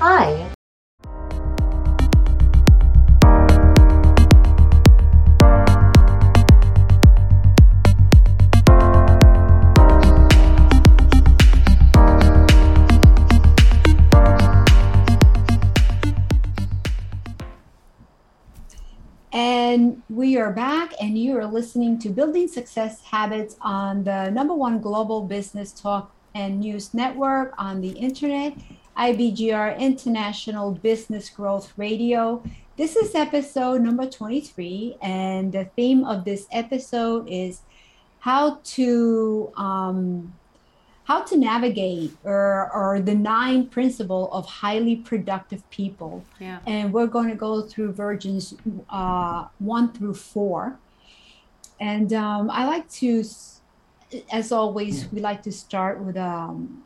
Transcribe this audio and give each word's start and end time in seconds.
Hi, 0.00 0.48
And 19.32 20.02
we 20.08 20.36
are 20.36 20.52
back, 20.52 20.94
and 21.00 21.18
you 21.18 21.36
are 21.38 21.44
listening 21.44 21.98
to 21.98 22.08
Building 22.08 22.46
Success 22.46 23.02
Habits 23.02 23.56
on 23.60 24.04
the 24.04 24.30
number 24.30 24.54
one 24.54 24.80
global 24.80 25.22
business 25.22 25.72
talk 25.72 26.14
and 26.36 26.60
news 26.60 26.94
network 26.94 27.52
on 27.58 27.80
the 27.80 27.90
internet, 27.90 28.54
IBGR 28.98 29.78
International 29.78 30.72
Business 30.72 31.30
Growth 31.30 31.72
Radio. 31.76 32.42
This 32.76 32.96
is 32.96 33.14
episode 33.14 33.80
number 33.80 34.06
23, 34.06 34.96
and 35.00 35.52
the 35.52 35.66
theme 35.76 36.04
of 36.04 36.24
this 36.24 36.48
episode 36.50 37.28
is 37.28 37.60
how 38.18 38.58
to 38.64 39.52
um, 39.56 40.34
how 41.04 41.22
to 41.22 41.36
navigate 41.38 42.10
or, 42.24 42.70
or 42.74 43.00
the 43.00 43.14
nine 43.14 43.66
principle 43.68 44.30
of 44.32 44.44
highly 44.44 44.96
productive 44.96 45.68
people. 45.70 46.24
Yeah. 46.40 46.58
And 46.66 46.92
we're 46.92 47.06
going 47.06 47.30
to 47.30 47.36
go 47.36 47.62
through 47.62 47.92
versions 47.92 48.54
uh, 48.90 49.46
one 49.60 49.92
through 49.92 50.14
four. 50.14 50.76
And 51.80 52.12
um, 52.12 52.50
I 52.50 52.66
like 52.66 52.90
to, 52.94 53.24
as 54.32 54.50
always, 54.52 55.10
we 55.12 55.20
like 55.20 55.42
to 55.44 55.52
start 55.52 56.00
with 56.00 56.16
um, 56.16 56.82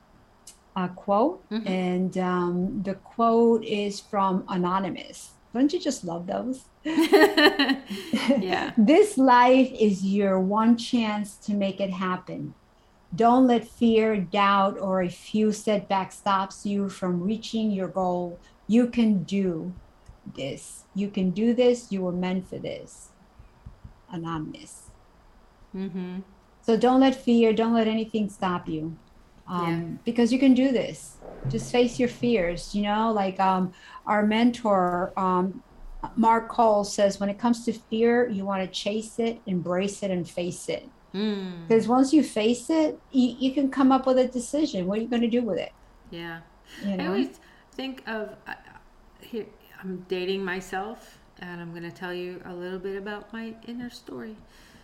a 0.77 0.89
quote. 0.89 1.49
Mhm. 1.51 1.69
And 1.69 2.19
um, 2.19 2.83
the 2.83 2.95
quote 2.95 3.65
is 3.65 4.01
from 4.01 4.45
Anonymous. 4.49 5.33
Don't 5.53 5.73
you 5.73 5.81
just 5.81 6.05
love 6.05 6.27
those? 6.27 6.65
yeah. 6.85 8.73
This 8.79 9.19
life 9.19 9.71
is 9.73 10.05
your 10.05 10.41
one 10.41 10.77
chance 10.79 11.37
to 11.47 11.53
make 11.55 11.81
it 11.81 11.91
happen. 11.91 12.55
Don't 13.15 13.47
let 13.47 13.69
fear, 13.69 14.17
doubt, 14.17 14.79
or 14.79 15.03
a 15.03 15.11
few 15.11 15.53
setbacks 15.53 16.17
stops 16.17 16.65
you 16.65 16.89
from 16.89 17.23
reaching 17.23 17.71
your 17.71 17.89
goal. 17.89 18.39
You 18.67 18.87
can 18.87 19.25
do 19.25 19.75
this. 20.35 20.85
You 20.95 21.11
can 21.11 21.31
do 21.31 21.53
this. 21.53 21.93
You 21.93 22.01
were 22.03 22.13
meant 22.13 22.49
for 22.49 22.59
this. 22.59 23.11
Anonymous. 24.11 24.91
Mm-hmm. 25.77 26.21
So 26.63 26.77
don't 26.77 27.01
let 27.01 27.15
fear, 27.15 27.53
don't 27.53 27.75
let 27.75 27.89
anything 27.89 28.29
stop 28.31 28.69
you. 28.69 28.97
Um, 29.47 29.67
Yeah. 29.67 29.99
Because 30.05 30.33
you 30.33 30.39
can 30.39 30.55
do 30.55 30.73
this. 30.73 31.17
Just 31.49 31.73
face 31.73 31.99
your 31.99 32.09
fears. 32.09 32.75
You 32.75 32.83
know, 32.83 33.13
like 33.13 33.39
um, 33.41 33.73
our 34.07 34.25
mentor, 34.25 35.13
um, 35.17 35.63
Mark 36.17 36.49
Cole 36.49 36.85
says, 36.85 37.21
when 37.21 37.29
it 37.29 37.39
comes 37.39 37.65
to 37.65 37.73
fear, 37.73 38.29
you 38.29 38.45
want 38.45 38.63
to 38.63 38.69
chase 38.69 39.19
it, 39.19 39.41
embrace 39.47 40.03
it, 40.03 40.11
and 40.11 40.29
face 40.29 40.69
it. 40.69 40.89
Mm. 41.15 41.69
Because 41.69 41.87
once 41.89 42.13
you 42.13 42.23
face 42.23 42.71
it, 42.71 42.99
you, 43.11 43.37
you 43.39 43.53
can 43.53 43.71
come 43.71 43.93
up 43.93 44.07
with 44.07 44.19
a 44.19 44.27
decision. 44.27 44.87
What 44.87 44.99
are 44.99 45.03
you 45.03 45.09
going 45.09 45.23
to 45.23 45.29
do 45.29 45.43
with 45.43 45.59
it? 45.59 45.73
Yeah. 46.11 46.41
You 46.85 46.95
I 46.95 47.07
always 47.07 47.41
think 47.73 48.03
of 48.07 48.35
uh, 48.47 48.55
here. 49.21 49.47
I'm 49.81 50.05
dating 50.09 50.45
myself, 50.45 51.19
and 51.41 51.61
I'm 51.61 51.71
going 51.71 51.83
to 51.83 51.91
tell 51.91 52.15
you 52.15 52.41
a 52.45 52.55
little 52.55 52.79
bit 52.79 52.97
about 52.97 53.33
my 53.33 53.55
inner 53.67 53.91
story. 53.91 54.37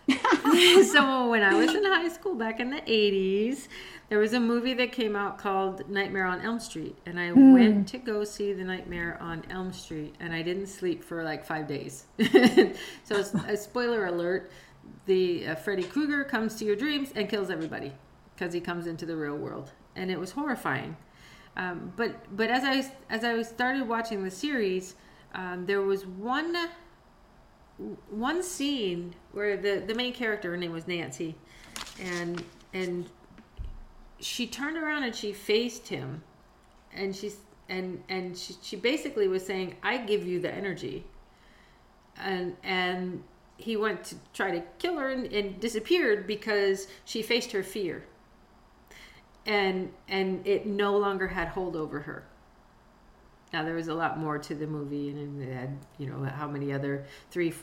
so 0.91 1.29
when 1.29 1.43
I 1.43 1.53
was 1.53 1.73
in 1.73 1.83
high 1.85 2.09
school 2.09 2.35
back 2.35 2.59
in 2.59 2.69
the 2.69 2.81
80s, 2.81 3.67
there 4.09 4.17
was 4.17 4.33
a 4.33 4.39
movie 4.39 4.73
that 4.73 4.91
came 4.91 5.15
out 5.15 5.37
called 5.37 5.87
Nightmare 5.87 6.25
on 6.25 6.41
Elm 6.41 6.59
Street, 6.59 6.97
and 7.05 7.19
I 7.19 7.31
went 7.31 7.87
to 7.89 7.99
go 7.99 8.23
see 8.23 8.53
the 8.53 8.63
Nightmare 8.63 9.17
on 9.21 9.43
Elm 9.51 9.71
Street, 9.71 10.15
and 10.19 10.33
I 10.33 10.41
didn't 10.41 10.67
sleep 10.67 11.03
for 11.03 11.23
like 11.23 11.45
five 11.45 11.67
days. 11.67 12.05
so, 13.03 13.23
a 13.47 13.55
spoiler 13.55 14.07
alert: 14.07 14.51
the 15.05 15.47
uh, 15.47 15.55
Freddy 15.55 15.83
Krueger 15.83 16.23
comes 16.23 16.55
to 16.55 16.65
your 16.65 16.75
dreams 16.75 17.11
and 17.15 17.29
kills 17.29 17.51
everybody 17.51 17.93
because 18.33 18.51
he 18.51 18.59
comes 18.59 18.87
into 18.87 19.05
the 19.05 19.15
real 19.15 19.37
world, 19.37 19.71
and 19.95 20.09
it 20.09 20.19
was 20.19 20.31
horrifying. 20.31 20.97
Um, 21.55 21.93
but 21.95 22.35
but 22.35 22.49
as 22.49 22.63
I 22.63 22.91
as 23.11 23.23
I 23.23 23.39
started 23.43 23.87
watching 23.87 24.23
the 24.23 24.31
series, 24.31 24.95
um, 25.35 25.67
there 25.67 25.81
was 25.81 26.07
one 26.07 26.55
one 28.09 28.43
scene 28.43 29.15
where 29.31 29.57
the 29.57 29.83
the 29.85 29.95
main 29.95 30.13
character, 30.13 30.51
her 30.51 30.57
name 30.57 30.71
was 30.71 30.87
Nancy, 30.87 31.35
and 32.01 32.43
and 32.73 33.09
she 34.19 34.47
turned 34.47 34.77
around 34.77 35.03
and 35.03 35.15
she 35.15 35.31
faced 35.31 35.87
him, 35.87 36.21
and 36.93 37.15
she's 37.15 37.37
and 37.69 38.03
and 38.09 38.37
she, 38.37 38.55
she 38.61 38.75
basically 38.75 39.27
was 39.27 39.45
saying, 39.45 39.75
"I 39.81 39.97
give 39.97 40.25
you 40.25 40.39
the 40.39 40.53
energy," 40.53 41.05
and 42.17 42.55
and 42.63 43.23
he 43.57 43.75
went 43.75 44.03
to 44.05 44.15
try 44.33 44.51
to 44.51 44.63
kill 44.77 44.97
her 44.97 45.09
and, 45.09 45.25
and 45.33 45.59
disappeared 45.59 46.25
because 46.27 46.87
she 47.05 47.21
faced 47.21 47.51
her 47.51 47.63
fear. 47.63 48.03
And 49.45 49.91
and 50.07 50.45
it 50.45 50.65
no 50.65 50.97
longer 50.97 51.27
had 51.27 51.49
hold 51.49 51.75
over 51.75 52.01
her 52.01 52.28
now 53.53 53.63
there 53.63 53.75
was 53.75 53.87
a 53.87 53.93
lot 53.93 54.19
more 54.19 54.37
to 54.37 54.55
the 54.55 54.67
movie 54.67 55.09
and 55.09 55.41
it 55.41 55.53
had 55.53 55.77
you 55.97 56.07
know 56.07 56.23
how 56.23 56.47
many 56.47 56.71
other 56.71 57.05
three 57.31 57.53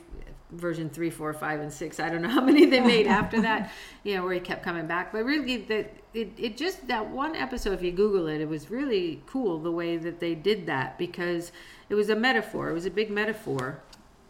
version 0.52 0.88
three 0.88 1.10
four 1.10 1.32
five 1.32 1.60
and 1.60 1.72
six 1.72 1.98
i 1.98 2.08
don't 2.08 2.22
know 2.22 2.28
how 2.28 2.40
many 2.40 2.66
they 2.66 2.80
made 2.80 3.06
after 3.06 3.40
that 3.40 3.72
you 4.04 4.14
know 4.14 4.22
where 4.22 4.34
he 4.34 4.40
kept 4.40 4.62
coming 4.62 4.86
back. 4.86 5.12
But 5.12 5.24
really 5.24 5.56
that 5.56 5.92
it, 6.14 6.32
it 6.38 6.56
just 6.56 6.86
that 6.88 7.10
one 7.10 7.34
episode 7.34 7.72
if 7.72 7.82
you 7.82 7.92
google 7.92 8.26
it 8.28 8.40
it 8.40 8.48
was 8.48 8.70
really 8.70 9.22
cool 9.26 9.58
the 9.58 9.72
way 9.72 9.96
that 9.96 10.20
they 10.20 10.34
did 10.34 10.66
that 10.66 10.98
because 10.98 11.52
it 11.88 11.94
was 11.94 12.08
a 12.08 12.16
metaphor 12.16 12.70
it 12.70 12.72
was 12.72 12.86
a 12.86 12.90
big 12.90 13.10
metaphor 13.10 13.80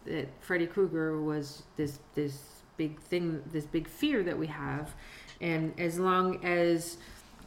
that 0.06 0.28
freddy 0.40 0.66
krueger 0.66 1.20
was 1.20 1.64
this 1.76 1.98
this 2.14 2.56
big 2.76 3.00
thing 3.00 3.42
this 3.52 3.66
big 3.66 3.88
fear 3.88 4.22
that 4.22 4.38
we 4.38 4.46
have. 4.46 4.94
And 5.40 5.78
as 5.78 5.98
long 5.98 6.44
as 6.44 6.96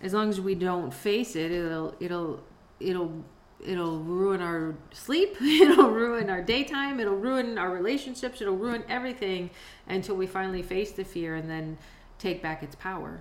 as 0.01 0.13
long 0.13 0.29
as 0.29 0.39
we 0.39 0.55
don't 0.55 0.93
face 0.93 1.35
it 1.35 1.51
it'll 1.51 1.95
it'll 1.99 2.43
it'll 2.79 3.23
it'll 3.65 3.99
ruin 3.99 4.41
our 4.41 4.75
sleep 4.93 5.35
it'll 5.41 5.91
ruin 5.91 6.29
our 6.29 6.41
daytime 6.41 6.99
it'll 6.99 7.15
ruin 7.15 7.57
our 7.57 7.71
relationships 7.71 8.41
it'll 8.41 8.55
ruin 8.55 8.83
everything 8.87 9.49
until 9.87 10.15
we 10.15 10.25
finally 10.25 10.61
face 10.61 10.91
the 10.93 11.03
fear 11.03 11.35
and 11.35 11.49
then 11.49 11.77
take 12.17 12.41
back 12.41 12.63
its 12.63 12.75
power 12.75 13.19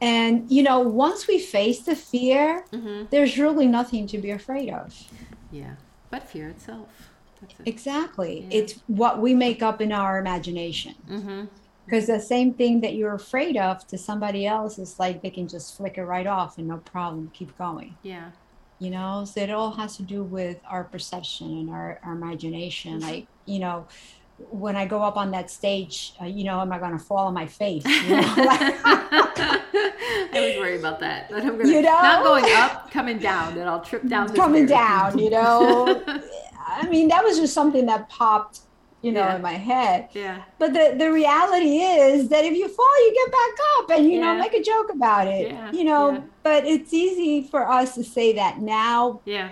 And, 0.00 0.50
you 0.50 0.62
know, 0.62 0.80
once 0.80 1.26
we 1.26 1.38
face 1.38 1.80
the 1.82 1.96
fear, 1.96 2.64
mm-hmm. 2.72 3.04
there's 3.10 3.38
really 3.38 3.66
nothing 3.66 4.06
to 4.08 4.18
be 4.18 4.30
afraid 4.30 4.70
of. 4.70 4.94
yeah 5.50 5.76
but 6.10 6.22
fear 6.28 6.48
itself 6.48 7.10
that's 7.40 7.54
it 7.60 7.66
Exactly. 7.66 8.46
Yeah. 8.50 8.58
It's 8.58 8.74
what 8.86 9.20
we 9.20 9.34
make 9.34 9.62
up 9.62 9.80
in 9.80 9.92
our 9.92 10.18
imagination. 10.18 10.94
mm-hmm. 11.08 11.44
Because 11.86 12.06
the 12.06 12.20
same 12.20 12.54
thing 12.54 12.80
that 12.80 12.94
you're 12.94 13.14
afraid 13.14 13.56
of 13.58 13.86
to 13.88 13.98
somebody 13.98 14.46
else 14.46 14.78
is 14.78 14.98
like 14.98 15.20
they 15.22 15.28
can 15.30 15.46
just 15.48 15.76
flick 15.76 15.98
it 15.98 16.04
right 16.04 16.26
off 16.26 16.56
and 16.58 16.66
no 16.68 16.78
problem, 16.78 17.30
keep 17.34 17.56
going. 17.58 17.96
yeah 18.02 18.30
You 18.78 18.90
know, 18.90 19.24
so 19.24 19.40
it 19.40 19.50
all 19.50 19.70
has 19.72 19.96
to 19.96 20.02
do 20.02 20.22
with 20.24 20.58
our 20.68 20.84
perception 20.84 21.46
and 21.46 21.70
our, 21.70 22.00
our 22.02 22.12
imagination. 22.12 23.00
Like, 23.00 23.26
you 23.46 23.60
know, 23.60 23.86
when 24.50 24.74
I 24.76 24.84
go 24.84 25.02
up 25.02 25.16
on 25.16 25.30
that 25.30 25.50
stage, 25.50 26.14
uh, 26.20 26.24
you 26.26 26.44
know, 26.44 26.60
am 26.60 26.72
I 26.72 26.78
going 26.78 26.92
to 26.92 26.98
fall 26.98 27.28
on 27.28 27.34
my 27.34 27.46
face? 27.46 27.84
You 27.84 28.20
know? 28.20 28.34
I 30.34 30.40
was 30.40 30.56
worried 30.58 30.80
about 30.80 31.00
that. 31.00 31.28
That 31.30 31.44
I'm 31.44 31.56
gonna 31.56 31.68
You 31.68 31.82
know? 31.82 32.02
not 32.02 32.24
going 32.24 32.44
up, 32.56 32.90
coming 32.90 33.18
down, 33.18 33.54
that 33.54 33.68
I'll 33.68 33.80
trip 33.80 34.06
down. 34.08 34.34
coming 34.34 34.66
stairs. 34.66 35.14
down, 35.14 35.18
you 35.18 35.30
know. 35.30 36.02
I 36.66 36.88
mean, 36.88 37.08
that 37.08 37.22
was 37.22 37.38
just 37.38 37.54
something 37.54 37.86
that 37.86 38.08
popped, 38.08 38.60
you 39.04 39.12
know, 39.12 39.20
Yeah. 39.20 39.36
in 39.36 39.42
my 39.42 39.52
head. 39.52 40.08
yeah, 40.12 40.42
But 40.58 40.72
the, 40.72 40.94
the 40.98 41.10
reality 41.12 41.78
is 41.80 42.28
that 42.30 42.44
if 42.44 42.54
you 42.56 42.68
fall, 42.68 42.96
you 43.06 43.14
get 43.14 43.30
back 43.32 43.54
up 43.78 43.90
and, 43.90 44.10
you 44.10 44.20
know, 44.20 44.34
make 44.36 44.54
a 44.54 44.62
joke 44.62 44.90
about 44.92 45.26
it. 45.28 45.48
Yeah, 45.52 45.70
You 45.72 45.84
know, 45.84 46.12
yeah. 46.12 46.20
but 46.42 46.64
it's 46.66 46.92
easy 46.92 47.46
for 47.48 47.68
us 47.70 47.94
to 47.96 48.02
say 48.04 48.32
that 48.34 48.60
now, 48.60 49.20
yeah, 49.26 49.50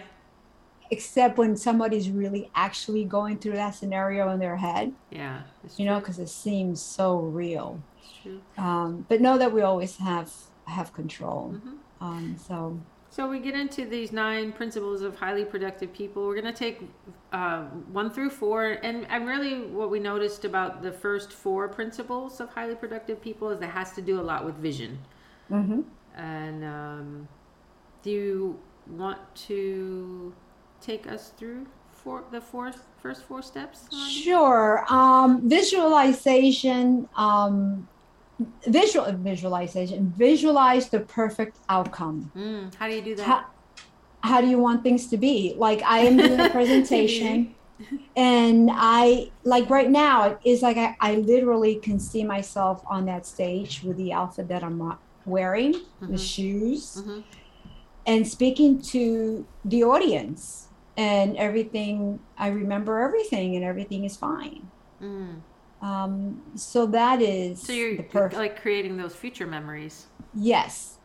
except 0.90 1.38
when 1.38 1.56
somebody's 1.56 2.10
really 2.10 2.50
actually 2.54 3.04
going 3.04 3.38
through 3.38 3.54
that 3.54 3.74
scenario 3.74 4.30
in 4.30 4.38
their 4.40 4.56
head, 4.56 4.92
yeah. 5.10 5.42
You 5.76 5.86
know, 5.86 6.00
because 6.00 6.18
it 6.18 6.28
seems 6.28 6.80
so 6.82 7.16
real. 7.18 7.80
Um, 8.58 9.06
but 9.08 9.20
know 9.20 9.38
that 9.38 9.52
we 9.52 9.62
always 9.62 9.96
have 9.98 10.30
have 10.66 10.92
control. 10.92 11.54
Mhm. 11.56 11.78
Um, 12.00 12.36
so 12.46 12.78
So 13.12 13.28
we 13.28 13.40
get 13.40 13.54
into 13.54 13.84
these 13.84 14.10
nine 14.10 14.52
principles 14.52 15.02
of 15.02 15.16
highly 15.16 15.44
productive 15.44 15.92
people. 15.92 16.26
We're 16.26 16.40
going 16.40 16.54
to 16.54 16.58
take 16.58 16.80
uh, 17.30 17.64
one 17.92 18.10
through 18.10 18.30
four, 18.30 18.78
and 18.82 19.06
and 19.10 19.26
really 19.26 19.66
what 19.66 19.90
we 19.90 20.00
noticed 20.00 20.46
about 20.46 20.80
the 20.80 20.92
first 20.92 21.30
four 21.30 21.68
principles 21.68 22.40
of 22.40 22.48
highly 22.48 22.74
productive 22.74 23.20
people 23.20 23.50
is 23.50 23.60
that 23.60 23.68
has 23.68 23.92
to 23.92 24.00
do 24.00 24.18
a 24.18 24.24
lot 24.30 24.46
with 24.46 24.54
vision. 24.54 24.98
mhm. 25.50 25.84
And 26.16 26.64
um, 26.64 27.28
do 28.02 28.10
you 28.10 28.58
want 28.86 29.20
to 29.48 30.32
take 30.80 31.06
us 31.06 31.32
through 31.36 31.66
four, 31.90 32.24
the 32.30 32.40
four, 32.40 32.72
first 32.96 33.24
four 33.24 33.42
steps? 33.42 33.94
Sure. 34.08 34.86
Um, 34.88 35.46
visualization, 35.46 37.08
um, 37.14 37.88
visual 38.66 39.10
visualization, 39.12 40.12
visualize 40.16 40.88
the 40.88 41.00
perfect 41.00 41.58
outcome. 41.68 42.30
Mm, 42.36 42.74
how 42.74 42.88
do 42.88 42.94
you 42.94 43.02
do 43.02 43.14
that? 43.16 43.26
Ha- 43.26 43.50
how 44.22 44.40
do 44.40 44.46
you 44.46 44.58
want 44.58 44.82
things 44.82 45.08
to 45.08 45.16
be? 45.16 45.54
Like 45.56 45.82
I 45.82 46.00
am 46.00 46.16
doing 46.16 46.40
a 46.40 46.50
presentation 46.58 47.54
and 48.16 48.70
I 48.72 49.30
like 49.44 49.68
right 49.70 49.90
now 49.90 50.38
it's 50.44 50.62
like 50.62 50.76
I, 50.76 50.96
I 51.00 51.14
literally 51.16 51.76
can 51.76 51.98
see 51.98 52.24
myself 52.24 52.82
on 52.86 53.06
that 53.06 53.26
stage 53.26 53.82
with 53.82 53.96
the 53.96 54.12
outfit 54.12 54.48
that 54.48 54.62
I'm 54.62 54.96
wearing, 55.24 55.74
mm-hmm. 55.74 56.12
the 56.12 56.18
shoes, 56.18 56.98
mm-hmm. 57.00 57.20
and 58.06 58.26
speaking 58.26 58.80
to 58.82 59.46
the 59.64 59.84
audience 59.84 60.68
and 60.96 61.36
everything. 61.36 62.20
I 62.38 62.48
remember 62.48 63.00
everything 63.00 63.56
and 63.56 63.64
everything 63.64 64.04
is 64.04 64.16
fine. 64.16 64.70
Mm. 65.02 65.40
Um, 65.82 66.40
so 66.54 66.86
that 66.86 67.20
is 67.20 67.60
so 67.60 67.72
you're 67.72 68.04
perf- 68.04 68.34
like 68.34 68.62
creating 68.62 68.96
those 68.96 69.16
future 69.16 69.48
memories. 69.48 70.06
Yes. 70.32 70.98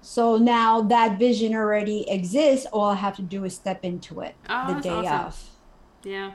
So 0.00 0.38
now 0.38 0.80
that 0.80 1.18
vision 1.18 1.54
already 1.54 2.08
exists. 2.10 2.66
All 2.72 2.88
I 2.90 2.94
have 2.94 3.16
to 3.16 3.22
do 3.22 3.44
is 3.44 3.54
step 3.54 3.84
into 3.84 4.20
it 4.20 4.34
oh, 4.48 4.74
the 4.74 4.80
day 4.80 4.88
awesome. 4.88 5.26
of. 5.26 5.50
Yeah, 6.04 6.32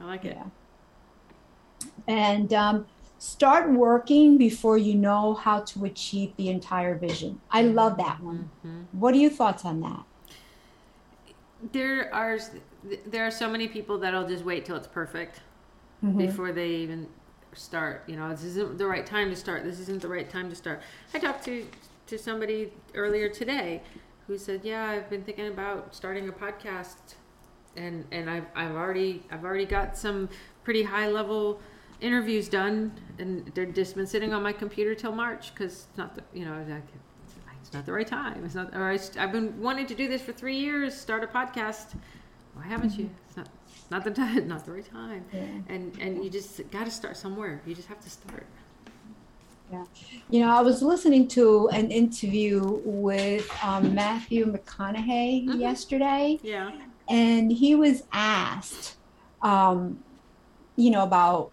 I 0.00 0.04
like 0.04 0.24
it. 0.24 0.36
Yeah. 0.36 1.88
And 2.08 2.52
um, 2.52 2.86
start 3.18 3.70
working 3.70 4.36
before 4.36 4.76
you 4.76 4.96
know 4.96 5.34
how 5.34 5.60
to 5.60 5.84
achieve 5.84 6.32
the 6.36 6.48
entire 6.48 6.98
vision. 6.98 7.40
I 7.48 7.62
love 7.62 7.96
that 7.98 8.20
one. 8.20 8.50
Mm-hmm. 8.66 8.98
What 8.98 9.14
are 9.14 9.18
your 9.18 9.30
thoughts 9.30 9.64
on 9.64 9.80
that? 9.82 10.02
There 11.70 12.12
are 12.12 12.38
there 13.06 13.24
are 13.24 13.30
so 13.30 13.48
many 13.48 13.68
people 13.68 13.98
that'll 13.98 14.26
just 14.26 14.44
wait 14.44 14.64
till 14.64 14.76
it's 14.76 14.88
perfect 14.88 15.40
mm-hmm. 16.02 16.18
before 16.18 16.52
they 16.52 16.68
even 16.68 17.06
start. 17.52 18.04
You 18.06 18.16
know, 18.16 18.30
this 18.30 18.44
isn't 18.44 18.78
the 18.78 18.86
right 18.86 19.06
time 19.06 19.30
to 19.30 19.36
start. 19.36 19.64
This 19.64 19.78
isn't 19.80 20.02
the 20.02 20.08
right 20.08 20.28
time 20.28 20.48
to 20.50 20.56
start. 20.56 20.80
I 21.12 21.18
talked 21.18 21.44
to 21.44 21.66
to 22.06 22.18
somebody 22.18 22.72
earlier 22.94 23.28
today 23.28 23.82
who 24.26 24.38
said, 24.38 24.60
"Yeah, 24.62 24.84
I've 24.84 25.08
been 25.10 25.22
thinking 25.22 25.48
about 25.48 25.94
starting 25.94 26.28
a 26.28 26.32
podcast, 26.32 27.16
and 27.76 28.04
and 28.10 28.28
I've 28.28 28.46
I've 28.54 28.74
already 28.74 29.22
I've 29.30 29.44
already 29.44 29.66
got 29.66 29.96
some 29.96 30.28
pretty 30.64 30.82
high 30.82 31.08
level." 31.08 31.60
interviews 32.00 32.48
done 32.48 32.92
and 33.18 33.50
they're 33.54 33.64
just 33.64 33.94
been 33.94 34.06
sitting 34.06 34.34
on 34.34 34.42
my 34.42 34.52
computer 34.52 34.94
till 34.94 35.12
march 35.12 35.54
because 35.54 35.86
it's 35.88 35.96
not 35.96 36.14
the 36.14 36.22
you 36.34 36.44
know 36.44 36.54
it's 37.62 37.72
not 37.72 37.86
the 37.86 37.92
right 37.92 38.06
time 38.06 38.44
it's 38.44 38.54
not 38.54 38.74
or 38.74 38.90
I, 38.90 38.98
i've 39.18 39.32
been 39.32 39.58
wanting 39.60 39.86
to 39.86 39.94
do 39.94 40.06
this 40.06 40.20
for 40.20 40.32
three 40.32 40.56
years 40.56 40.94
start 40.94 41.24
a 41.24 41.26
podcast 41.26 41.94
why 42.54 42.64
haven't 42.64 42.90
mm-hmm. 42.90 43.02
you 43.02 43.10
it's 43.26 43.36
not 43.36 43.48
not 43.94 44.02
the 44.02 44.10
time, 44.10 44.48
not 44.54 44.66
the 44.66 44.72
right 44.72 44.92
time. 44.92 45.24
Yeah. 45.32 45.40
And 45.68 45.96
and 46.00 46.24
you 46.24 46.30
just 46.30 46.68
got 46.70 46.84
to 46.84 46.90
start 46.90 47.16
somewhere. 47.16 47.62
You 47.64 47.74
just 47.74 47.88
have 47.88 48.00
to 48.00 48.10
start. 48.10 48.46
Yeah, 49.72 49.84
you 50.28 50.40
know, 50.40 50.50
I 50.50 50.60
was 50.60 50.82
listening 50.82 51.26
to 51.28 51.68
an 51.68 51.90
interview 51.90 52.80
with 52.84 53.48
um, 53.64 53.94
Matthew 53.94 54.44
McConaughey 54.44 55.46
mm-hmm. 55.46 55.60
yesterday. 55.60 56.38
Yeah, 56.42 56.70
and 57.08 57.50
he 57.50 57.74
was 57.74 58.02
asked, 58.12 58.96
um, 59.42 60.02
you 60.76 60.90
know, 60.90 61.02
about 61.02 61.50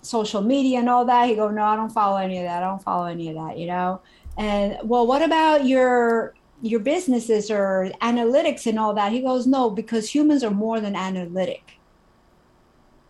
social 0.00 0.40
media 0.40 0.78
and 0.78 0.88
all 0.88 1.04
that. 1.04 1.28
He 1.28 1.34
go, 1.34 1.50
no, 1.50 1.64
I 1.64 1.76
don't 1.76 1.92
follow 1.92 2.16
any 2.16 2.38
of 2.38 2.44
that. 2.44 2.62
I 2.62 2.66
don't 2.66 2.82
follow 2.82 3.06
any 3.06 3.28
of 3.28 3.34
that. 3.34 3.58
You 3.58 3.66
know, 3.66 4.00
and 4.38 4.78
well, 4.84 5.06
what 5.06 5.22
about 5.22 5.66
your 5.66 6.34
your 6.62 6.80
businesses 6.80 7.50
or 7.50 7.90
analytics 8.00 8.66
and 8.66 8.78
all 8.78 8.92
that 8.92 9.12
he 9.12 9.22
goes 9.22 9.46
no 9.46 9.70
because 9.70 10.14
humans 10.14 10.44
are 10.44 10.50
more 10.50 10.78
than 10.78 10.94
analytic 10.94 11.79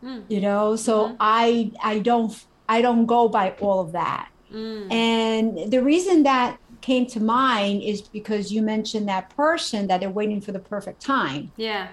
mm. 0.03 0.23
you 0.29 0.41
know 0.41 0.77
so 0.77 1.07
mm-hmm. 1.07 1.17
i 1.21 1.71
i 1.83 1.99
don't 1.99 2.45
i 2.69 2.81
don't 2.81 3.07
go 3.07 3.29
by 3.29 3.51
all 3.61 3.81
of 3.81 3.93
that 3.93 4.29
mm. 4.53 4.91
and 4.93 5.71
the 5.71 5.83
reason 5.83 6.23
that 6.23 6.59
came 6.81 7.07
to 7.07 7.21
mind 7.21 7.83
is 7.83 8.01
because 8.01 8.51
you 8.51 8.63
mentioned 8.63 9.09
that 9.09 9.35
person 9.37 9.87
that 9.87 10.01
they're 10.01 10.11
waiting 10.11 10.41
for 10.41 10.53
the 10.53 10.59
perfect 10.59 11.01
time 11.01 11.51
yeah 11.57 11.89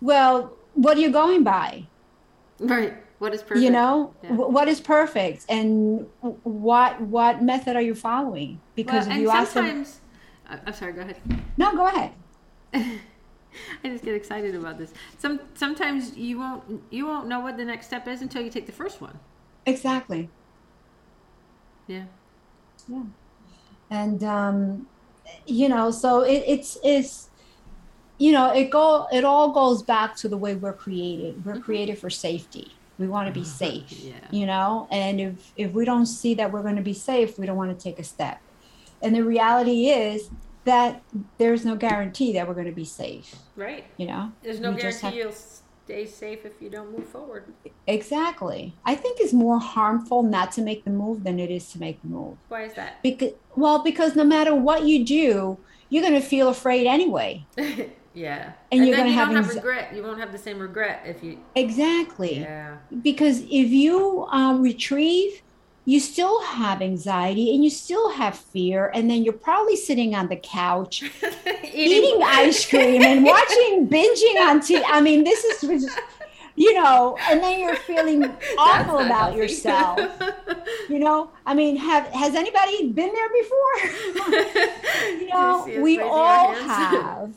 well 0.00 0.52
what 0.74 0.96
are 0.96 1.00
you 1.00 1.10
going 1.10 1.44
by 1.44 1.84
right 2.60 2.94
what 3.18 3.34
is 3.34 3.42
perfect 3.42 3.60
you 3.60 3.70
know 3.70 4.12
yeah. 4.22 4.32
what 4.32 4.66
is 4.66 4.80
perfect 4.80 5.44
and 5.48 6.06
what 6.42 7.00
what 7.02 7.42
method 7.42 7.76
are 7.76 7.82
you 7.82 7.94
following 7.94 8.60
because 8.74 9.06
well, 9.06 9.18
you 9.18 9.30
ask 9.30 9.52
them 9.52 9.84
I'm 10.66 10.72
sorry. 10.72 10.92
Go 10.92 11.02
ahead. 11.02 11.16
No, 11.56 11.74
go 11.74 11.86
ahead. 11.86 12.12
I 13.84 13.88
just 13.88 14.04
get 14.04 14.14
excited 14.14 14.54
about 14.54 14.78
this. 14.78 14.92
Some 15.18 15.40
sometimes 15.54 16.16
you 16.16 16.38
won't 16.38 16.82
you 16.90 17.06
won't 17.06 17.28
know 17.28 17.40
what 17.40 17.56
the 17.56 17.64
next 17.64 17.86
step 17.86 18.06
is 18.08 18.22
until 18.22 18.42
you 18.42 18.50
take 18.50 18.66
the 18.66 18.72
first 18.72 19.00
one. 19.00 19.18
Exactly. 19.66 20.28
Yeah. 21.86 22.04
Yeah. 22.88 23.02
And 23.90 24.22
um, 24.24 24.86
you 25.46 25.68
know, 25.68 25.90
so 25.90 26.22
it, 26.22 26.44
it's 26.46 26.78
it's 26.84 27.30
you 28.18 28.32
know 28.32 28.52
it 28.52 28.70
go 28.70 29.06
it 29.12 29.24
all 29.24 29.50
goes 29.50 29.82
back 29.82 30.16
to 30.16 30.28
the 30.28 30.36
way 30.36 30.54
we're 30.54 30.72
created. 30.72 31.44
We're 31.44 31.54
mm-hmm. 31.54 31.62
created 31.62 31.98
for 31.98 32.10
safety. 32.10 32.72
We 32.98 33.08
want 33.08 33.32
to 33.32 33.38
be 33.38 33.44
safe. 33.62 33.90
yeah. 33.90 34.14
You 34.30 34.46
know, 34.46 34.86
and 34.90 35.20
if 35.20 35.52
if 35.56 35.72
we 35.72 35.84
don't 35.84 36.06
see 36.06 36.34
that 36.34 36.52
we're 36.52 36.62
going 36.62 36.76
to 36.76 36.82
be 36.82 36.94
safe, 36.94 37.38
we 37.38 37.46
don't 37.46 37.56
want 37.56 37.76
to 37.76 37.82
take 37.82 37.98
a 37.98 38.04
step. 38.04 38.40
And 39.02 39.14
the 39.14 39.24
reality 39.24 39.88
is 39.88 40.30
that 40.64 41.02
there's 41.38 41.64
no 41.64 41.76
guarantee 41.76 42.32
that 42.34 42.46
we're 42.46 42.54
going 42.54 42.66
to 42.66 42.72
be 42.72 42.84
safe. 42.84 43.36
Right. 43.56 43.84
You 43.96 44.06
know, 44.06 44.32
there's 44.42 44.60
no 44.60 44.72
guarantee 44.74 45.06
have... 45.06 45.14
you'll 45.14 45.32
stay 45.32 46.06
safe 46.06 46.44
if 46.44 46.60
you 46.60 46.70
don't 46.70 46.96
move 46.96 47.08
forward. 47.08 47.44
Exactly. 47.86 48.74
I 48.84 48.94
think 48.94 49.18
it's 49.20 49.32
more 49.32 49.58
harmful 49.58 50.22
not 50.22 50.52
to 50.52 50.62
make 50.62 50.84
the 50.84 50.90
move 50.90 51.24
than 51.24 51.40
it 51.40 51.50
is 51.50 51.70
to 51.72 51.80
make 51.80 52.00
the 52.02 52.08
move. 52.08 52.36
Why 52.48 52.64
is 52.64 52.74
that? 52.74 53.02
Because 53.02 53.32
well, 53.56 53.82
because 53.82 54.14
no 54.14 54.24
matter 54.24 54.54
what 54.54 54.84
you 54.84 55.04
do, 55.04 55.58
you're 55.88 56.02
going 56.02 56.20
to 56.20 56.26
feel 56.26 56.48
afraid 56.48 56.86
anyway. 56.86 57.44
yeah. 58.14 58.52
And, 58.70 58.80
and 58.80 58.86
you're 58.86 58.96
going 58.96 59.08
to 59.08 59.12
you 59.12 59.18
have, 59.18 59.34
have 59.34 59.48
regret. 59.48 59.94
You 59.94 60.02
won't 60.02 60.20
have 60.20 60.32
the 60.32 60.38
same 60.38 60.58
regret 60.58 61.02
if 61.04 61.22
you 61.24 61.40
Exactly. 61.56 62.40
Yeah. 62.40 62.76
Because 63.02 63.40
if 63.40 63.50
you 63.50 64.26
um, 64.30 64.62
retrieve 64.62 65.42
you 65.84 65.98
still 65.98 66.42
have 66.42 66.82
anxiety 66.82 67.54
and 67.54 67.64
you 67.64 67.70
still 67.70 68.10
have 68.10 68.36
fear 68.36 68.90
and 68.94 69.10
then 69.10 69.24
you're 69.24 69.32
probably 69.32 69.76
sitting 69.76 70.14
on 70.14 70.28
the 70.28 70.36
couch 70.36 71.02
eating, 71.64 71.70
eating 71.74 72.22
ice 72.24 72.68
cream 72.68 73.02
and 73.02 73.24
watching 73.24 73.88
binging 73.88 74.40
on 74.40 74.60
TV. 74.60 74.82
I 74.86 75.00
mean, 75.00 75.24
this 75.24 75.42
is 75.44 75.60
just, 75.60 75.98
you 76.54 76.74
know, 76.74 77.16
and 77.28 77.42
then 77.42 77.60
you're 77.60 77.76
feeling 77.76 78.24
awful 78.58 78.98
about 78.98 79.32
healthy. 79.32 79.38
yourself. 79.38 79.98
You 80.90 80.98
know, 80.98 81.30
I 81.46 81.54
mean, 81.54 81.76
have 81.76 82.06
has 82.08 82.34
anybody 82.34 82.92
been 82.92 83.12
there 83.14 83.28
before? 83.30 84.40
you 85.18 85.28
know, 85.28 85.80
we 85.80 86.00
all 86.00 86.52
have. 86.52 87.32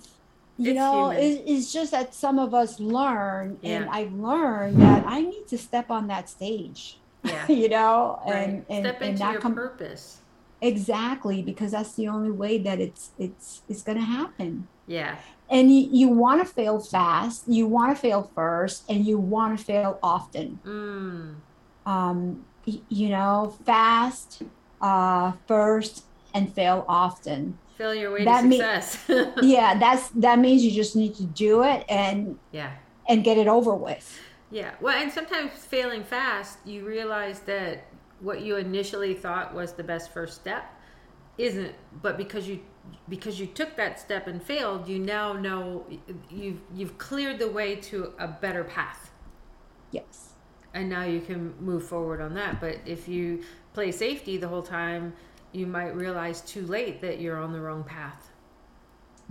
You 0.57 0.71
it's 0.71 0.75
know, 0.75 1.09
it, 1.09 1.43
it's 1.47 1.73
just 1.73 1.91
that 1.91 2.13
some 2.13 2.37
of 2.37 2.53
us 2.53 2.79
learn, 2.79 3.57
yeah. 3.61 3.77
and 3.77 3.89
I've 3.89 4.13
learned 4.13 4.79
that 4.81 5.03
I 5.07 5.21
need 5.21 5.47
to 5.47 5.57
step 5.57 5.89
on 5.89 6.07
that 6.07 6.29
stage 6.29 6.99
yeah. 7.23 7.47
you 7.51 7.69
know, 7.69 8.21
right. 8.25 8.35
and, 8.35 8.65
and 8.69 8.85
step 8.85 9.01
into 9.01 9.23
and 9.23 9.33
your 9.33 9.41
com- 9.41 9.55
purpose. 9.55 10.19
Exactly, 10.61 11.41
because 11.41 11.71
that's 11.71 11.93
the 11.95 12.07
only 12.07 12.31
way 12.31 12.57
that 12.57 12.79
it's 12.79 13.11
it's 13.19 13.63
it's 13.67 13.81
going 13.81 13.97
to 13.97 14.03
happen. 14.03 14.67
Yeah. 14.87 15.17
And 15.49 15.73
you, 15.73 15.89
you 15.91 16.07
want 16.07 16.45
to 16.45 16.51
fail 16.51 16.79
fast, 16.79 17.43
you 17.47 17.67
want 17.67 17.95
to 17.95 18.01
fail 18.01 18.31
first, 18.33 18.89
and 18.89 19.05
you 19.05 19.17
want 19.17 19.59
to 19.59 19.63
fail 19.63 19.99
often. 20.01 20.59
Mm. 20.65 21.35
Um, 21.85 22.45
y- 22.65 22.81
you 22.89 23.09
know, 23.09 23.55
fast, 23.65 24.43
uh, 24.81 25.33
first, 25.47 26.05
and 26.33 26.51
fail 26.53 26.85
often. 26.87 27.57
Fail 27.77 27.93
your 27.93 28.11
way 28.13 28.23
that 28.23 28.43
to 28.43 28.51
success. 28.51 29.33
yeah, 29.41 29.77
that's 29.77 30.09
that 30.09 30.39
means 30.39 30.63
you 30.63 30.71
just 30.71 30.95
need 30.95 31.15
to 31.15 31.23
do 31.23 31.63
it 31.63 31.85
and 31.89 32.37
yeah, 32.51 32.71
and 33.07 33.23
get 33.23 33.37
it 33.37 33.47
over 33.47 33.73
with. 33.73 34.19
Yeah. 34.53 34.75
Well, 34.79 34.95
and 34.95 35.11
sometimes 35.11 35.51
failing 35.65 36.03
fast, 36.03 36.59
you 36.63 36.85
realize 36.85 37.39
that 37.41 37.85
what 38.19 38.41
you 38.41 38.57
initially 38.57 39.15
thought 39.15 39.51
was 39.53 39.73
the 39.73 39.83
best 39.83 40.13
first 40.13 40.35
step 40.35 40.65
isn't, 41.39 41.73
but 42.03 42.17
because 42.17 42.47
you 42.47 42.59
because 43.09 43.39
you 43.39 43.47
took 43.47 43.75
that 43.77 43.99
step 43.99 44.27
and 44.27 44.41
failed, 44.43 44.87
you 44.87 44.99
now 44.99 45.33
know 45.33 45.87
you've 46.29 46.61
you've 46.75 46.99
cleared 46.99 47.39
the 47.39 47.49
way 47.49 47.75
to 47.77 48.13
a 48.19 48.27
better 48.27 48.63
path. 48.63 49.09
Yes. 49.89 50.33
And 50.75 50.87
now 50.87 51.03
you 51.03 51.21
can 51.21 51.55
move 51.59 51.87
forward 51.87 52.21
on 52.21 52.35
that. 52.35 52.61
But 52.61 52.77
if 52.85 53.07
you 53.07 53.41
play 53.73 53.91
safety 53.91 54.37
the 54.37 54.47
whole 54.47 54.61
time, 54.61 55.13
you 55.51 55.65
might 55.65 55.95
realize 55.95 56.41
too 56.41 56.67
late 56.67 57.01
that 57.01 57.19
you're 57.19 57.37
on 57.37 57.53
the 57.53 57.59
wrong 57.59 57.83
path. 57.83 58.29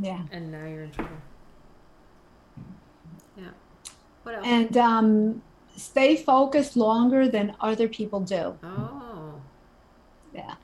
Yeah. 0.01 0.23
And 0.33 0.51
now 0.51 0.67
you're 0.67 0.83
in 0.83 0.91
trouble. 0.91 1.17
Yeah. 3.37 3.51
What 4.23 4.37
else? 4.37 4.47
And 4.47 4.77
um, 4.77 5.43
stay 5.77 6.17
focused 6.17 6.77
longer 6.77 7.29
than 7.29 7.55
other 7.61 7.89
people 7.89 8.21
do. 8.21 8.57
Oh. 8.63 9.41
Yeah. 10.35 10.55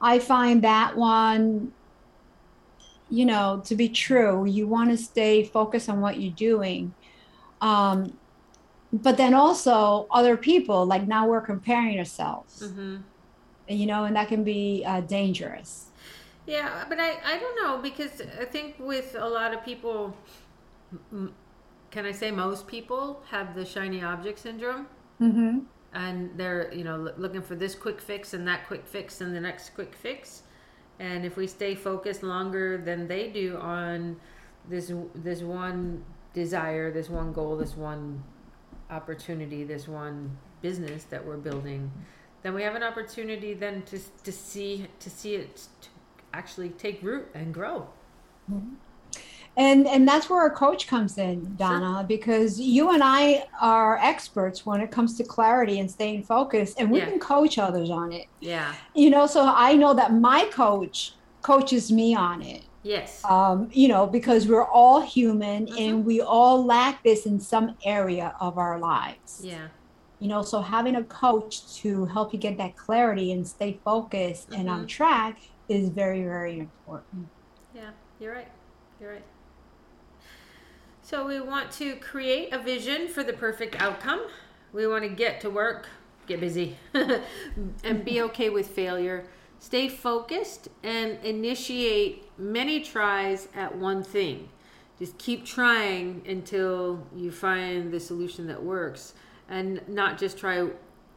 I 0.00 0.18
find 0.18 0.62
that 0.62 0.96
one, 0.96 1.72
you 3.10 3.24
know, 3.24 3.62
to 3.64 3.74
be 3.74 3.88
true. 3.88 4.44
You 4.46 4.66
want 4.66 4.90
to 4.90 4.96
stay 4.96 5.44
focused 5.44 5.88
on 5.88 6.00
what 6.00 6.20
you're 6.20 6.32
doing. 6.32 6.94
Um, 7.60 8.16
but 8.92 9.16
then 9.16 9.34
also 9.34 10.06
other 10.10 10.36
people, 10.36 10.86
like 10.86 11.06
now 11.06 11.26
we're 11.26 11.40
comparing 11.40 11.98
ourselves. 11.98 12.62
Mm-hmm. 12.62 12.98
You 13.68 13.86
know, 13.86 14.04
and 14.04 14.16
that 14.16 14.28
can 14.28 14.44
be 14.44 14.82
uh, 14.86 15.02
dangerous. 15.02 15.86
Yeah, 16.46 16.86
but 16.88 16.98
I, 16.98 17.18
I 17.22 17.38
don't 17.38 17.62
know 17.62 17.78
because 17.82 18.22
I 18.40 18.46
think 18.46 18.76
with 18.78 19.14
a 19.18 19.28
lot 19.28 19.52
of 19.52 19.62
people, 19.62 20.16
can 21.90 22.04
I 22.04 22.12
say 22.12 22.30
most 22.30 22.66
people 22.66 23.22
have 23.30 23.54
the 23.54 23.64
shiny 23.64 24.02
object 24.02 24.38
syndrome? 24.38 24.86
Mm-hmm. 25.20 25.60
And 25.94 26.30
they're, 26.36 26.72
you 26.72 26.84
know, 26.84 27.12
looking 27.16 27.42
for 27.42 27.54
this 27.54 27.74
quick 27.74 28.00
fix 28.00 28.34
and 28.34 28.46
that 28.46 28.66
quick 28.66 28.86
fix 28.86 29.20
and 29.20 29.34
the 29.34 29.40
next 29.40 29.70
quick 29.70 29.94
fix. 29.94 30.42
And 31.00 31.24
if 31.24 31.36
we 31.36 31.46
stay 31.46 31.74
focused 31.74 32.22
longer 32.22 32.78
than 32.78 33.08
they 33.08 33.28
do 33.28 33.56
on 33.56 34.16
this 34.68 34.92
this 35.14 35.40
one 35.40 36.04
desire, 36.34 36.90
this 36.92 37.08
one 37.08 37.32
goal, 37.32 37.56
this 37.56 37.76
one 37.76 38.22
opportunity, 38.90 39.64
this 39.64 39.88
one 39.88 40.36
business 40.60 41.04
that 41.04 41.24
we're 41.24 41.36
building, 41.36 41.90
then 42.42 42.52
we 42.54 42.62
have 42.62 42.74
an 42.74 42.82
opportunity 42.82 43.54
then 43.54 43.82
to 43.82 43.98
to 44.24 44.32
see 44.32 44.86
to 45.00 45.08
see 45.08 45.36
it 45.36 45.56
to 45.80 45.88
actually 46.34 46.70
take 46.70 47.02
root 47.02 47.28
and 47.34 47.54
grow. 47.54 47.88
And 49.58 49.88
and 49.88 50.06
that's 50.06 50.30
where 50.30 50.46
a 50.46 50.50
coach 50.52 50.86
comes 50.86 51.18
in, 51.18 51.56
Donna, 51.56 52.04
because 52.06 52.60
you 52.60 52.90
and 52.92 53.02
I 53.04 53.44
are 53.60 53.98
experts 53.98 54.64
when 54.64 54.80
it 54.80 54.92
comes 54.92 55.16
to 55.18 55.24
clarity 55.24 55.80
and 55.80 55.90
staying 55.90 56.22
focused, 56.22 56.78
and 56.78 56.90
we 56.92 56.98
Yeah. 57.00 57.06
can 57.10 57.18
coach 57.18 57.58
others 57.58 57.90
on 57.90 58.12
it. 58.12 58.26
Yeah. 58.40 58.72
You 58.94 59.10
know, 59.10 59.26
so 59.26 59.44
I 59.44 59.74
know 59.74 59.94
that 59.94 60.14
my 60.14 60.44
coach 60.52 61.14
coaches 61.42 61.90
me 61.90 62.14
on 62.14 62.40
it. 62.40 62.62
Yes. 62.84 63.20
Um, 63.24 63.68
you 63.72 63.88
know, 63.88 64.06
because 64.06 64.46
we're 64.46 64.64
all 64.64 65.00
human 65.00 65.66
Mhm. 65.66 65.80
and 65.80 66.04
we 66.06 66.20
all 66.20 66.64
lack 66.64 67.02
this 67.02 67.26
in 67.26 67.40
some 67.40 67.74
area 67.84 68.34
of 68.40 68.58
our 68.58 68.78
lives. 68.78 69.40
Yeah. 69.42 69.66
You 70.20 70.28
know, 70.28 70.42
so 70.42 70.60
having 70.62 70.94
a 70.94 71.02
coach 71.02 71.74
to 71.78 72.04
help 72.06 72.32
you 72.32 72.38
get 72.38 72.58
that 72.58 72.76
clarity 72.76 73.32
and 73.32 73.46
stay 73.46 73.80
focused 73.84 74.52
and 74.52 74.70
on 74.70 74.84
Mhm. 74.84 74.88
track 74.88 75.38
is 75.68 75.88
very, 75.88 76.22
very 76.22 76.60
important. 76.60 77.28
Yeah, 77.74 77.90
you're 78.20 78.34
right. 78.34 78.48
You're 79.00 79.12
right. 79.14 79.24
So 81.08 81.26
we 81.26 81.40
want 81.40 81.70
to 81.72 81.96
create 81.96 82.52
a 82.52 82.58
vision 82.58 83.08
for 83.08 83.24
the 83.24 83.32
perfect 83.32 83.80
outcome. 83.80 84.26
We 84.74 84.86
want 84.86 85.04
to 85.04 85.08
get 85.08 85.40
to 85.40 85.48
work, 85.48 85.88
get 86.26 86.38
busy, 86.38 86.76
and 86.92 88.04
be 88.04 88.20
okay 88.20 88.50
with 88.50 88.68
failure. 88.68 89.24
Stay 89.58 89.88
focused 89.88 90.68
and 90.82 91.16
initiate 91.24 92.30
many 92.38 92.80
tries 92.80 93.48
at 93.54 93.74
one 93.74 94.02
thing. 94.02 94.50
Just 94.98 95.16
keep 95.16 95.46
trying 95.46 96.20
until 96.28 97.06
you 97.16 97.32
find 97.32 97.90
the 97.90 98.00
solution 98.00 98.46
that 98.48 98.62
works 98.62 99.14
and 99.48 99.80
not 99.88 100.18
just 100.18 100.36
try 100.36 100.68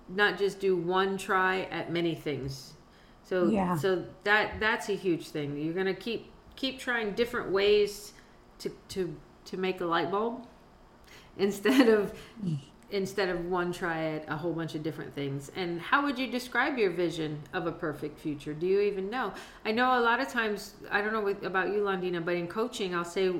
not 0.07 0.37
just 0.37 0.61
do 0.61 0.77
one 0.77 1.17
try 1.17 1.63
at 1.63 1.91
many 1.91 2.15
things. 2.15 2.75
So 3.23 3.49
Yeah. 3.49 3.75
so 3.75 4.05
that 4.23 4.57
that's 4.61 4.87
a 4.87 4.95
huge 4.95 5.27
thing. 5.27 5.57
You're 5.57 5.73
going 5.73 5.85
to 5.85 5.93
keep 5.93 6.31
keep 6.55 6.79
trying 6.79 7.11
different 7.11 7.51
ways 7.51 8.13
to 8.59 8.69
to 8.87 9.13
to 9.45 9.57
make 9.57 9.81
a 9.81 9.85
light 9.85 10.11
bulb 10.11 10.45
instead 11.37 11.87
of 11.87 12.13
instead 12.91 13.29
of 13.29 13.45
one 13.45 13.71
try 13.71 14.15
at 14.15 14.25
a 14.27 14.35
whole 14.35 14.51
bunch 14.51 14.75
of 14.75 14.83
different 14.83 15.13
things. 15.13 15.49
And 15.55 15.79
how 15.79 16.03
would 16.03 16.19
you 16.19 16.27
describe 16.27 16.77
your 16.77 16.91
vision 16.91 17.41
of 17.53 17.65
a 17.65 17.71
perfect 17.71 18.19
future? 18.19 18.53
Do 18.53 18.67
you 18.67 18.81
even 18.81 19.09
know? 19.09 19.33
I 19.65 19.71
know 19.71 19.97
a 19.97 20.01
lot 20.01 20.19
of 20.19 20.27
times, 20.27 20.75
I 20.89 21.01
don't 21.01 21.13
know 21.13 21.21
with, 21.21 21.43
about 21.43 21.69
you, 21.69 21.79
Londina, 21.79 22.23
but 22.23 22.35
in 22.35 22.47
coaching, 22.47 22.93
I'll 22.93 23.05
say, 23.05 23.33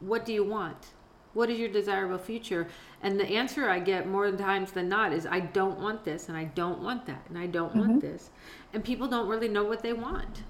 What 0.00 0.24
do 0.24 0.32
you 0.32 0.44
want? 0.44 0.88
What 1.34 1.50
is 1.50 1.58
your 1.58 1.68
desirable 1.68 2.18
future? 2.18 2.66
And 3.02 3.20
the 3.20 3.26
answer 3.26 3.68
I 3.68 3.78
get 3.78 4.08
more 4.08 4.30
times 4.32 4.72
than 4.72 4.88
not 4.88 5.12
is, 5.12 5.26
I 5.26 5.40
don't 5.40 5.78
want 5.78 6.02
this, 6.02 6.28
and 6.28 6.36
I 6.36 6.44
don't 6.44 6.82
want 6.82 7.06
that, 7.06 7.22
and 7.28 7.38
I 7.38 7.46
don't 7.46 7.76
want 7.76 7.90
mm-hmm. 7.90 8.00
this. 8.00 8.30
And 8.72 8.82
people 8.82 9.06
don't 9.06 9.28
really 9.28 9.48
know 9.48 9.64
what 9.64 9.82
they 9.82 9.92
want 9.92 10.42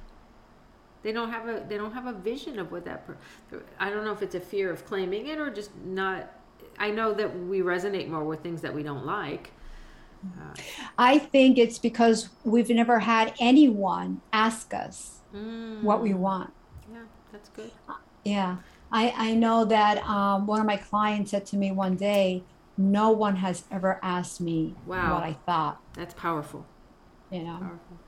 they 1.06 1.12
don't 1.12 1.30
have 1.30 1.48
a 1.48 1.64
they 1.68 1.76
don't 1.76 1.92
have 1.92 2.06
a 2.06 2.12
vision 2.12 2.58
of 2.58 2.72
what 2.72 2.84
that 2.84 3.06
per, 3.06 3.16
i 3.78 3.90
don't 3.90 4.04
know 4.04 4.12
if 4.12 4.22
it's 4.22 4.34
a 4.34 4.40
fear 4.40 4.70
of 4.72 4.84
claiming 4.84 5.28
it 5.28 5.38
or 5.38 5.50
just 5.50 5.70
not 5.76 6.30
i 6.78 6.90
know 6.90 7.14
that 7.14 7.30
we 7.38 7.60
resonate 7.60 8.08
more 8.08 8.24
with 8.24 8.40
things 8.42 8.60
that 8.62 8.74
we 8.74 8.82
don't 8.82 9.06
like 9.06 9.52
uh, 10.24 10.54
I 10.98 11.18
think 11.18 11.58
it's 11.58 11.78
because 11.78 12.30
we've 12.44 12.70
never 12.70 12.98
had 12.98 13.34
anyone 13.40 14.22
ask 14.32 14.72
us 14.74 15.22
mm, 15.34 15.82
what 15.82 16.02
we 16.02 16.14
want. 16.14 16.52
yeah 16.92 17.04
that's 17.32 17.48
good 17.50 17.70
Yeah. 18.24 18.58
I, 18.90 19.12
I 19.16 19.34
know 19.34 19.64
that 19.66 19.98
um, 20.06 20.46
one 20.46 20.60
of 20.60 20.66
my 20.66 20.76
clients 20.76 21.30
said 21.32 21.46
to 21.46 21.56
me 21.56 21.72
one 21.72 21.96
day, 21.96 22.46
no 22.76 23.10
one 23.10 23.36
has 23.36 23.64
ever 23.70 24.00
asked 24.02 24.40
me 24.40 24.76
Wow. 24.86 25.14
what 25.14 25.24
I 25.24 25.32
thought, 25.46 25.78
that's 25.94 26.14
powerful 26.14 26.66
you 27.30 27.42
know. 27.44 27.58
powerful 27.60 27.98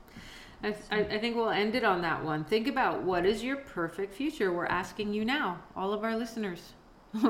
I, 0.61 0.75
I, 0.91 1.17
think 1.19 1.37
we'll 1.37 1.49
end 1.49 1.75
it 1.75 1.85
on 1.85 2.01
that 2.01 2.23
one. 2.23 2.43
Think 2.43 2.67
about 2.67 3.03
what 3.03 3.25
is 3.25 3.43
your 3.43 3.55
perfect 3.55 4.13
future? 4.13 4.51
We're 4.51 4.65
asking 4.65 5.13
you 5.13 5.23
now 5.23 5.59
all 5.75 5.93
of 5.93 6.03
our 6.03 6.15
listeners. 6.17 6.73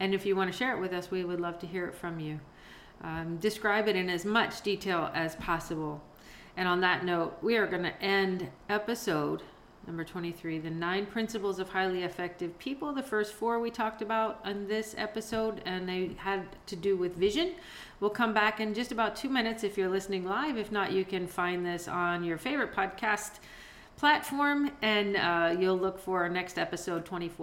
And 0.00 0.14
if 0.14 0.24
you 0.24 0.36
want 0.36 0.50
to 0.52 0.56
share 0.56 0.76
it 0.76 0.80
with 0.80 0.92
us 0.92 1.10
we 1.10 1.24
would 1.24 1.40
love 1.40 1.58
to 1.60 1.66
hear 1.66 1.86
it 1.86 1.94
from 1.94 2.20
you. 2.20 2.40
Um, 3.02 3.36
describe 3.38 3.88
it 3.88 3.96
in 3.96 4.08
as 4.08 4.24
much 4.24 4.62
detail 4.62 5.10
as 5.14 5.36
possible. 5.36 6.02
And 6.56 6.68
on 6.68 6.80
that 6.80 7.04
note 7.04 7.38
we 7.42 7.56
are 7.56 7.66
going 7.66 7.82
to 7.82 8.02
end 8.02 8.48
episode 8.68 9.42
number 9.88 10.04
23 10.04 10.58
the 10.58 10.68
nine 10.68 11.06
principles 11.06 11.58
of 11.58 11.70
highly 11.70 12.02
effective 12.02 12.56
people 12.58 12.92
the 12.92 13.02
first 13.02 13.32
four 13.32 13.58
we 13.58 13.70
talked 13.70 14.02
about 14.02 14.38
on 14.44 14.68
this 14.68 14.94
episode 14.98 15.62
and 15.64 15.88
they 15.88 16.10
had 16.18 16.44
to 16.66 16.76
do 16.76 16.94
with 16.94 17.16
vision. 17.16 17.54
We'll 17.98 18.10
come 18.10 18.34
back 18.34 18.60
in 18.60 18.74
just 18.74 18.92
about 18.92 19.16
two 19.16 19.30
minutes 19.30 19.64
if 19.64 19.78
you're 19.78 19.88
listening 19.88 20.26
live. 20.26 20.58
If 20.58 20.70
not 20.70 20.92
you 20.92 21.06
can 21.06 21.26
find 21.26 21.64
this 21.64 21.88
on 21.88 22.22
your 22.22 22.36
favorite 22.36 22.74
podcast 22.74 23.38
platform 23.96 24.70
and 24.82 25.16
uh, 25.16 25.56
you'll 25.58 25.78
look 25.78 25.98
for 25.98 26.20
our 26.22 26.28
next 26.28 26.58
episode 26.58 27.06
24 27.06 27.34